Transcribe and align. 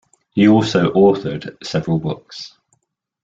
He 0.33 0.47
also 0.47 0.91
authored 0.93 1.63
several 1.63 1.99
books. 1.99 2.57